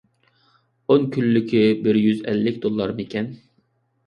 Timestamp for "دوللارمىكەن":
2.65-3.31